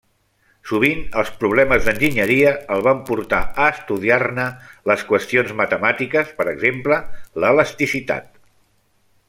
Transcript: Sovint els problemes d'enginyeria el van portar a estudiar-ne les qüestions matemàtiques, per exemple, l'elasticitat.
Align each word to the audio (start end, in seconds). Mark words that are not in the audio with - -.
Sovint 0.69 1.01
els 1.21 1.27
problemes 1.41 1.83
d'enginyeria 1.87 2.53
el 2.77 2.81
van 2.87 3.03
portar 3.09 3.41
a 3.65 3.69
estudiar-ne 3.75 4.47
les 4.93 5.05
qüestions 5.11 5.53
matemàtiques, 5.61 6.33
per 6.41 6.49
exemple, 6.57 7.01
l'elasticitat. 7.45 8.33